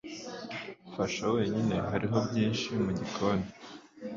fasha 0.93 1.25
wenyine 1.35 1.75
hariho 1.89 2.17
byinshi 2.27 2.69
mu 2.83 2.91
gikoni 2.97 3.45